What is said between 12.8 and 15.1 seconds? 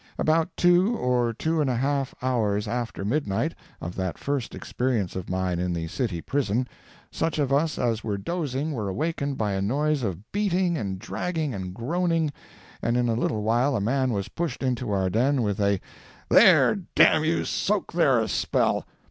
and in a little while a man was pushed into our